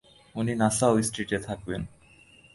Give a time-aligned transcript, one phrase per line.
[0.35, 1.81] উনি নাসাউ স্ট্রিটে থাকবেন।